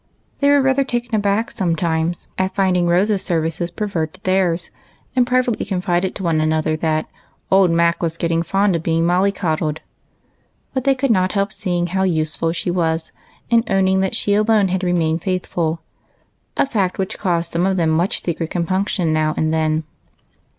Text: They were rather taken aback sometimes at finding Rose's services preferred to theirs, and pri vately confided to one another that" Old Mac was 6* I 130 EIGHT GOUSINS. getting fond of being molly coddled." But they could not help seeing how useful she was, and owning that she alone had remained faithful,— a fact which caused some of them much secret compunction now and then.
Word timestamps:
They 0.39 0.49
were 0.49 0.63
rather 0.63 0.83
taken 0.83 1.13
aback 1.15 1.51
sometimes 1.51 2.27
at 2.35 2.55
finding 2.55 2.87
Rose's 2.87 3.21
services 3.23 3.69
preferred 3.69 4.15
to 4.15 4.23
theirs, 4.23 4.71
and 5.15 5.27
pri 5.27 5.41
vately 5.41 5.67
confided 5.67 6.15
to 6.15 6.23
one 6.23 6.41
another 6.41 6.75
that" 6.77 7.05
Old 7.51 7.69
Mac 7.69 8.01
was 8.01 8.17
6* 8.17 8.23
I 8.23 8.33
130 8.33 8.33
EIGHT 8.33 8.33
GOUSINS. 8.33 8.33
getting 8.33 8.41
fond 8.41 8.75
of 8.75 8.81
being 8.81 9.05
molly 9.05 9.31
coddled." 9.31 9.81
But 10.73 10.85
they 10.85 10.95
could 10.95 11.11
not 11.11 11.33
help 11.33 11.53
seeing 11.53 11.85
how 11.95 12.01
useful 12.01 12.51
she 12.51 12.71
was, 12.71 13.11
and 13.51 13.63
owning 13.69 13.99
that 13.99 14.15
she 14.15 14.33
alone 14.33 14.69
had 14.69 14.83
remained 14.83 15.21
faithful,— 15.21 15.81
a 16.57 16.65
fact 16.65 16.97
which 16.97 17.19
caused 17.19 17.51
some 17.51 17.67
of 17.67 17.77
them 17.77 17.91
much 17.91 18.23
secret 18.23 18.49
compunction 18.49 19.13
now 19.13 19.35
and 19.37 19.53
then. 19.53 19.83